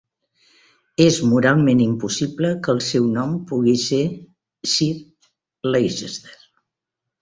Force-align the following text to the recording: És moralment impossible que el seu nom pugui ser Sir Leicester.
És 1.05 1.19
moralment 1.33 1.83
impossible 1.85 2.51
que 2.65 2.75
el 2.75 2.83
seu 2.87 3.07
nom 3.19 3.37
pugui 3.53 3.77
ser 3.87 4.03
Sir 4.75 4.93
Leicester. 5.75 6.39